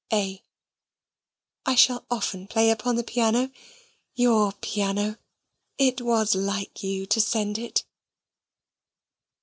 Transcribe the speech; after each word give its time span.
A. 0.11 0.41
I 1.63 1.75
shall 1.75 2.07
often 2.09 2.47
play 2.47 2.71
upon 2.71 2.95
the 2.95 3.03
piano 3.03 3.51
your 4.15 4.51
piano. 4.53 5.19
It 5.77 6.01
was 6.01 6.33
like 6.33 6.81
you 6.81 7.05
to 7.05 7.21
send 7.21 7.59
it. 7.59 7.83